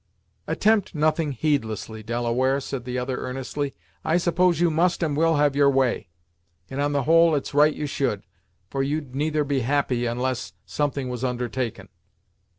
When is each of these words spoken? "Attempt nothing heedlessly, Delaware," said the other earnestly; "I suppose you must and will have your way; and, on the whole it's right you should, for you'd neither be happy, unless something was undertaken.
"Attempt 0.47 0.95
nothing 0.95 1.31
heedlessly, 1.31 2.01
Delaware," 2.01 2.59
said 2.59 2.85
the 2.85 2.97
other 2.97 3.17
earnestly; 3.19 3.75
"I 4.03 4.17
suppose 4.17 4.59
you 4.59 4.71
must 4.71 5.03
and 5.03 5.15
will 5.15 5.35
have 5.35 5.55
your 5.55 5.69
way; 5.69 6.07
and, 6.71 6.81
on 6.81 6.91
the 6.91 7.03
whole 7.03 7.35
it's 7.35 7.53
right 7.53 7.75
you 7.75 7.85
should, 7.85 8.23
for 8.67 8.81
you'd 8.81 9.13
neither 9.13 9.43
be 9.43 9.59
happy, 9.59 10.07
unless 10.07 10.53
something 10.65 11.07
was 11.09 11.23
undertaken. 11.23 11.87